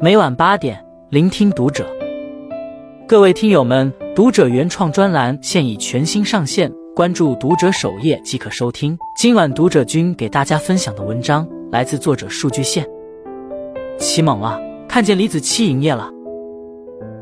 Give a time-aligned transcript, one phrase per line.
[0.00, 1.84] 每晚八点，聆听读者。
[3.08, 8.96] 各位听友们，读者原创专栏现已全新上线，关注读者首页即可收听。
[9.16, 12.86] 今晚读者君给大家分享的文章来自作者数据线。
[13.98, 16.08] 起猛了，看见李子柒营业了，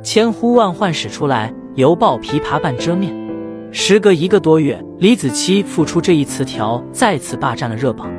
[0.02, 3.10] 千呼万唤始出来，犹抱琵琶半遮面。
[3.72, 8.12] 时隔一个多月，李子柒复出这一词条再次霸占了热榜。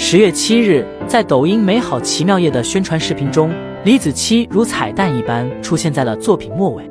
[0.00, 3.50] 十月七日，在抖音“美好奇妙夜”的宣传视频中，
[3.84, 6.88] 李子柒如彩蛋一般出现在了作品末尾。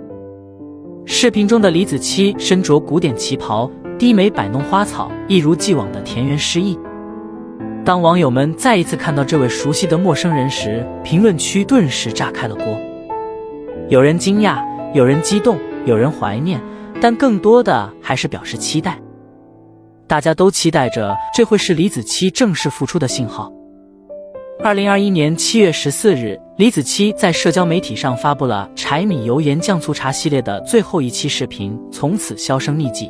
[1.06, 6.78] 视频中的李子柒身着古典旗袍，低眉摆弄花草，一如既往的田园诗意。
[7.86, 12.78] 当网友们再一次看到这位熟悉的陌生人时，评论区顿时炸开了锅。
[13.88, 14.62] 有人惊讶，
[14.94, 16.62] 有人激动，有人怀念，
[17.00, 19.00] 但更多的还是表示期待。
[20.08, 23.52] 大家都期待着这会是李子柒正式复出的信号。
[24.64, 33.08] 二零二一年七月十四日，李子柒在社交媒体上发布了柴米油盐酱醋茶系列的最后一期视频，从此销声匿迹。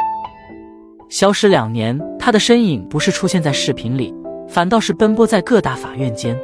[1.09, 4.13] 消失两年，他的身影不是出现在视频里，
[4.49, 6.37] 反倒是奔波在各大法院间。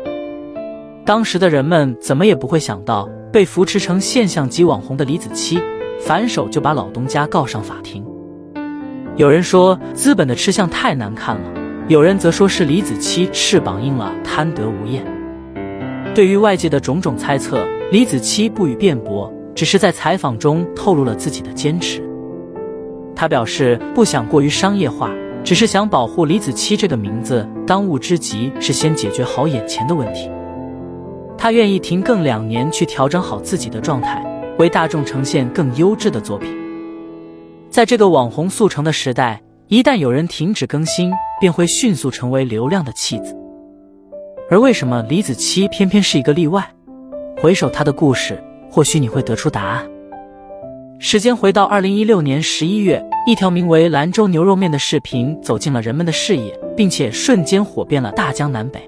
[1.04, 5.62] 当时的人们怎么也不会想到，被扶持成现象级网红的李子柒，
[6.00, 8.06] 反手就把老东家告上法庭。
[9.16, 11.42] 有人说资本的吃相太难看了，
[11.88, 15.06] 有人则说是李子柒翅膀硬了，贪得无厌。
[16.16, 22.02] 对于外界的种种猜测，李子柒不予辩驳，只是在采访中透露了自己的坚持。
[23.16, 25.12] 他表示不想过于商业化，
[25.44, 27.48] 只是想保护李子柒这个名字。
[27.68, 30.28] 当务之急是先解决好眼前的问题。
[31.38, 34.26] 他愿意停更两年，去调整好自己的状态，
[34.58, 36.63] 为大众呈现更优质的作品。
[37.74, 43.36] 在这个网红速成的时代，一旦有人停止更新，便会迅速成为流量的弃子。
[44.48, 46.64] 而为什么李子柒偏偏是一个例外？
[47.42, 49.90] 回首他的故事，或许你会得出答案。
[51.00, 58.88] 时间回到二零一六年十一月，一条名为“兰州牛肉面”的视频走进了人们的视野，并且瞬间火遍了大江南北。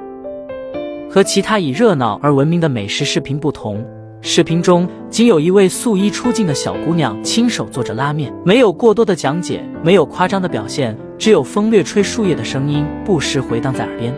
[1.10, 3.84] 和其他以热闹而闻名的美食视频不同。
[4.28, 14.12] 视频中仅有一位素衣出镜的小姑娘亲手做着拉面，没有过多的讲解，没有夸张的表现，只有风掠吹树叶的声音不时回荡在耳边。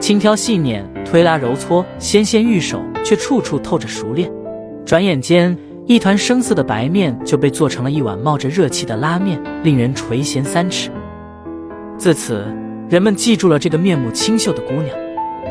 [0.00, 4.32] 轻挑细捻，推拉揉搓，纤纤玉手，却处处透着熟练。
[4.86, 5.54] 转眼间，
[5.84, 10.88] 一团生涩的白面就被做成了一碗冒着热气的拉面，令人垂涎三尺。
[11.98, 12.46] 自此，
[12.88, 15.05] 人们记住了这个面目清秀的姑娘。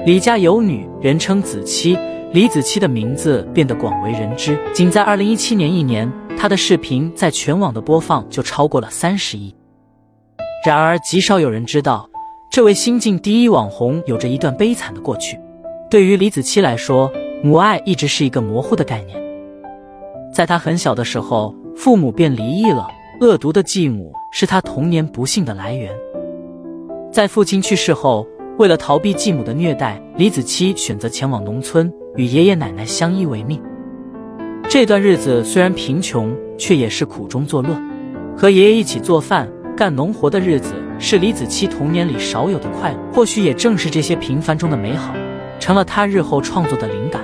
[0.05, 1.99] 李家有女，人称子柒。
[2.31, 9.51] 李子柒的名字变得广为人知，仅在二零一七年一年，她的视频在全网的播放就超过了三十亿。
[10.63, 12.07] 然而，极少有人知道，
[12.51, 15.39] 这位新晋第一网红有着一段悲惨的过去。
[15.89, 17.11] 对于李子柒来说，
[17.41, 19.19] 母爱一直是一个模糊的概念。
[20.31, 22.87] 在她很小的时候，父母便离异了，
[23.21, 25.91] 恶毒的继母是她童年不幸的来源。
[27.11, 28.27] 在父亲去世后，
[28.57, 31.91] 为了逃避继母的虐待，李子柒选择前往农村。
[32.15, 33.61] 与爷爷奶奶相依为命，
[34.69, 37.77] 这段日子虽然贫穷，却也是苦中作乐。
[38.37, 42.97] 和爷爷一起做饭、干农活的日子，是李子柒童年里少有的快乐。
[43.11, 45.13] 或许也正是这些平凡中的美好，
[45.59, 47.21] 成了他日后创作的灵感。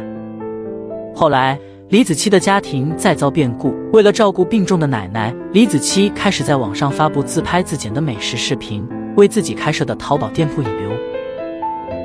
[1.15, 10.91] 后来，李子柒的家庭再遭变故，为了照顾病重的奶奶，李子柒开始在网上发布自拍自剪的美食视频，为自己开设的淘宝店铺引流。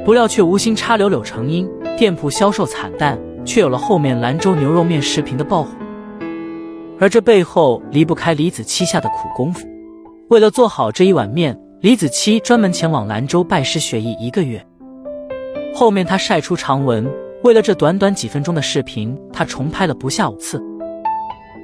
[0.07, 1.69] 不料却无心插柳柳成荫。
[1.99, 5.71] 店铺销售惨淡，却有了后面兰州牛肉面视频的爆火。
[7.01, 9.67] 而这背后离不开李子柒下的苦功夫。
[10.29, 14.65] 为了做好这一碗面，李子柒专门前往兰州拜师学艺一个月。
[15.75, 17.05] 后面他晒出长文，
[17.43, 20.63] 为了这短短几分钟的视频，他重拍了不下五次。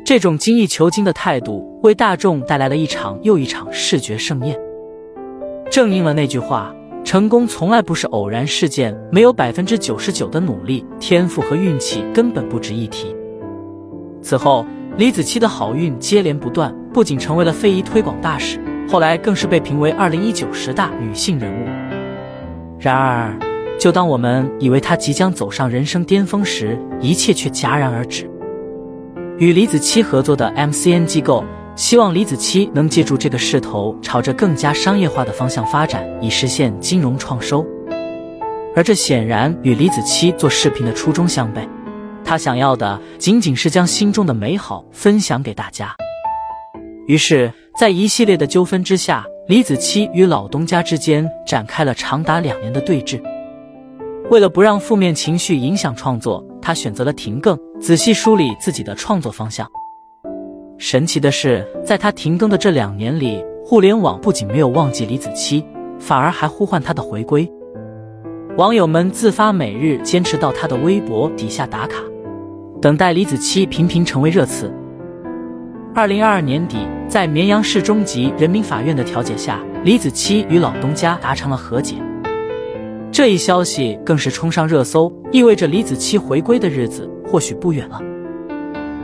[0.04, 4.58] 这种精益求精的态度，为大众带来了一场又一场视觉盛宴，
[5.70, 6.74] 正应了那句话。
[7.04, 13.14] 成功从来不是偶然事件，没有百分之九十九的努力，天赋和运气根本不值一提。
[14.22, 14.64] 此后，
[14.96, 21.66] 李子柒的好运接连不断，不仅成为了非遗推广大使，后来更是被评为二零一九十大女性人物。
[22.78, 23.36] 然而，
[23.80, 28.30] 就当我们以为她即将走上人生巅峰时，一切却戛然而止。
[29.38, 31.44] 与李子柒合作的 MCN 机构。
[31.74, 37.64] 希望李子柒能借助这个势头，朝着更加商业化的方向发展，以实现金融创收。
[38.76, 41.66] 而这显然与李子柒做视频的初衷相悖，
[42.24, 45.94] 他想要的仅仅是将心中的美好分享给大家。
[47.06, 53.20] 于是，在一系列的纠纷之下，李子柒与老东家之间展开了长达两年的对峙。
[54.30, 59.66] 为了不让负面情绪影响创作，他选择了停更，仔细梳理自己的创作方向。
[60.84, 65.64] 神奇的是，在他停更的这两年里，互联网不仅没有忘记李子柒，
[66.00, 67.48] 反而还呼唤他的回归。
[68.56, 72.02] 网友们自发每日坚持到他的微博底下打卡，
[72.80, 74.74] 等待李子柒频频成为热词。
[75.94, 81.94] 二零二二年底，在绵阳市中级人民法院的调解下，李子柒与老东家达成了和解。
[83.12, 88.00] 这一消息更是冲上热搜，意味着李子柒回归的日子或许不远了。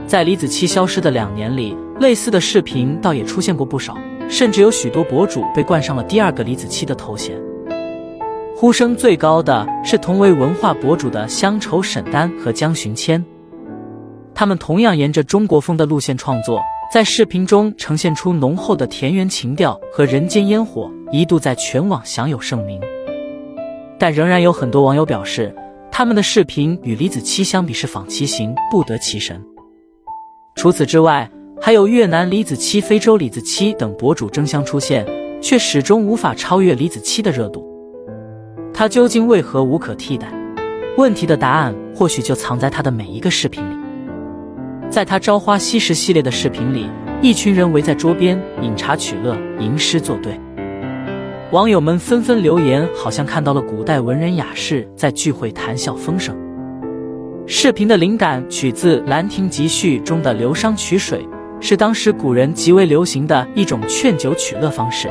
[0.09, 3.95] 在李子柒消失的两年里，类似的视频倒也出现过不少，
[4.27, 7.39] 甚至有许多博主被冠上了第二个李子柒的头衔。
[8.57, 13.23] 呼声最高的是同为文化博主的乡愁沈丹和江寻谦，
[14.35, 22.81] 他们同样沿着中国风的路线创作，在视频中呈现出浓厚的田园情调和人间烟火，一度在全网享有盛名。
[23.99, 25.55] 但仍然有很多网友表示，
[25.91, 29.45] 他们的视频与李子柒相比是仿其形，不得其神。
[30.59, 35.07] 除此之外，还有越南李子柒、非洲李子柒等博主争相出现，
[35.41, 37.65] 却始终无法超越李子柒的热度。
[38.75, 40.27] 他究竟为何无可替代？
[40.97, 43.77] 问题的答案或许就藏在他的每一个视频里。
[44.91, 46.91] 在他《朝花夕拾》系列的视频里，
[47.23, 50.41] 一群人围在桌边饮茶取乐、吟诗作对，
[51.53, 56.37] 网友们纷纷留言，好像看到了古代文人雅士在聚会谈笑风生。
[57.51, 61.27] 视频的灵感取自《兰亭集序》中的流觞曲水，
[61.63, 65.09] 是当时古人极为流行的一种劝酒取乐方式。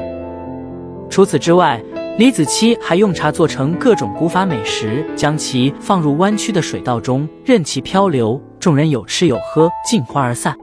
[1.10, 1.82] 除此之外，
[2.20, 10.56] 李子柒还用茶做成各种古法美食，将其放入弯曲的水道中，任其漂流，众人有吃有喝，尽欢而散。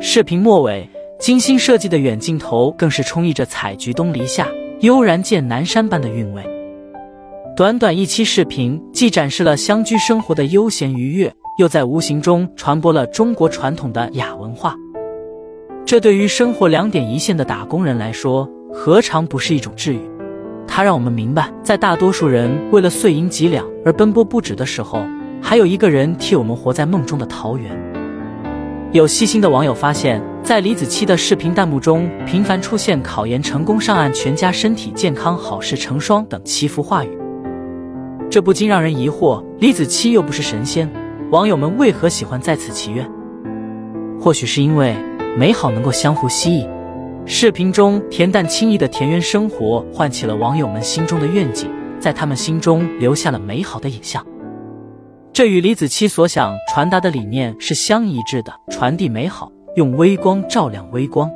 [0.00, 0.88] 视频末尾，
[1.20, 4.48] 精心设计的远镜头更是充溢着“采菊东篱下，
[4.80, 6.42] 悠然见南山”般的韵味。
[7.54, 14.74] 短短一期视频，既展示了乡居生活的悠闲愉悦，又在无形中传播了中国传统的雅文化。
[15.84, 20.00] 这对于生活两点一线的打工人来说，何尝不是一种治愈？
[20.66, 25.04] 它让我们明白，在大多数人为了碎银几两而奔波不止的时候，
[25.42, 27.70] 还有一个人替我们活在梦中的桃源。
[28.92, 37.21] 有细心的网友发现，在李子柒的视频弹幕中，频繁出现“考研成功上岸，全家身体健康，好事成双”等祈福话语。
[38.32, 40.90] 这不禁让人疑惑：李子柒又不是神仙，
[41.30, 43.06] 网友们为何喜欢在此祈愿？
[44.18, 44.96] 或许是因为
[45.36, 46.66] 美好能够相互吸引。
[47.26, 51.70] 视频中恬淡轻易的田园生活，唤起了网友们心中的愿景，
[52.00, 54.26] 在他们心中留下了美好的影像。
[55.30, 61.30] 这与李子柒所想传达的理念是相一致的：传递美好，用微光照亮微光。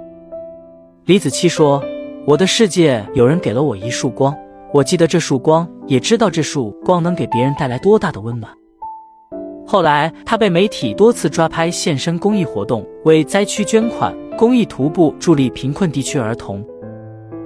[1.05, 1.85] 李子柒说
[2.27, 4.35] ：“我的世界，有人给了我一束光，
[4.77, 8.53] 我记得这束光，也知道这束光能给别人带来多大的温暖。”
[9.67, 14.15] 后来，他被媒体多次抓拍现身公益活动，为灾区捐款。
[14.37, 16.63] 公益徒步助力贫困地区儿童。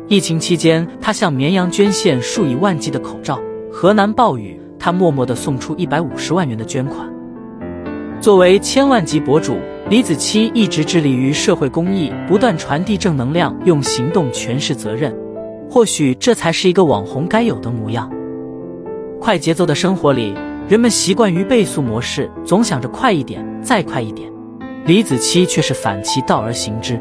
[0.09, 3.39] 疫情期间，他向绵阳捐献数以万计的口罩。
[3.71, 7.09] 河南暴雨，他默默地送出一百五十万元的捐款。
[8.21, 9.57] 作为千万级博主，
[9.89, 15.17] 李子柒一直致力于社会公益，不断传递正能量，用行动诠释责任。
[15.71, 18.11] 或许这才是一个网红该有的模样。
[19.21, 20.35] 快节奏的生活里，
[20.69, 24.29] 人们习惯于倍速模式，总想着快一点，再快一点。
[24.85, 27.01] 李子柒却是反其道而行之，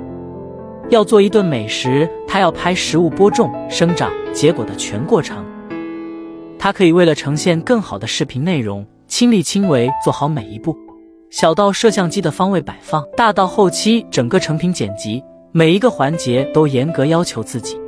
[0.89, 5.43] 要做一顿美食，他要拍食物播种、生长、结果的全过程。
[6.59, 10.77] 他可以为了呈现更好的视频内容，亲力亲为做好每一步，
[11.31, 17.79] 小到摄像机的方位摆放，大到后期整个成品剪辑，每一个环节都严格要求自己。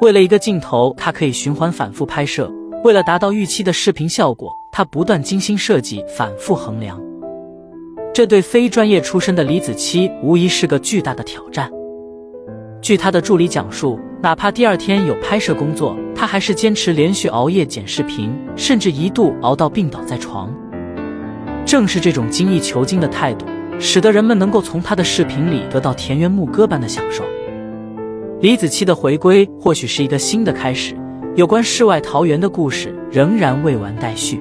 [0.00, 2.48] 为了一个镜头，他可以循环反复拍摄；
[2.84, 7.00] 为了达到预期的视频效果，他不断精心设计、反复衡量。
[8.14, 11.68] 这对非专业出身的李子柒无疑是个巨大的挑战。
[12.80, 20.54] 据他的助理讲述，哪怕第二天有拍摄工作，他还是坚持连续熬夜剪视频，甚至一度熬到病倒在床。
[21.66, 23.46] 正是这种精益求精的态度，
[23.80, 27.24] 使得人们能够从他的视频里得到田园牧歌般的享受。
[28.40, 30.96] 李子柒的回归或许是一个新的开始，
[31.34, 34.40] 有关世外桃源的故事仍然未完待续。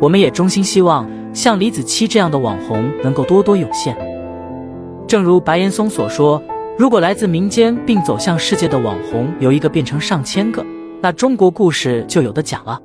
[0.00, 1.08] 我们也衷心希望。
[1.32, 3.96] 像李子柒这样的网红能够多多涌现。
[5.06, 6.42] 正如白岩松所说
[6.76, 10.66] ：“如果来自民间并走向世界的网红由一个变成上千个，
[11.00, 12.80] 那中国故事就有的讲了。”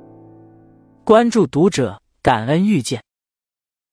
[1.02, 3.05] 关注读者，感恩遇见。